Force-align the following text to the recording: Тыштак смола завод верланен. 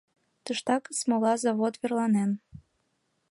Тыштак 0.45 0.83
смола 0.99 1.33
завод 1.43 1.73
верланен. 1.81 2.31